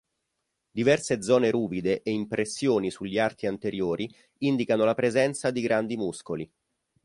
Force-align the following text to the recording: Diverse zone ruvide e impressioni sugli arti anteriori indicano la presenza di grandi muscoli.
Diverse 0.71 1.21
zone 1.21 1.51
ruvide 1.51 2.01
e 2.01 2.09
impressioni 2.09 2.89
sugli 2.89 3.19
arti 3.19 3.45
anteriori 3.45 4.11
indicano 4.39 4.83
la 4.83 4.95
presenza 4.95 5.51
di 5.51 5.61
grandi 5.61 5.95
muscoli. 5.95 6.51